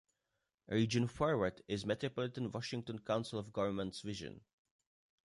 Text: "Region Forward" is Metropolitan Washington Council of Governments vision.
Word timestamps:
"Region 0.67 1.05
Forward" 1.07 1.61
is 1.67 1.85
Metropolitan 1.85 2.49
Washington 2.51 2.97
Council 2.97 3.37
of 3.37 3.53
Governments 3.53 4.01
vision. 4.01 4.41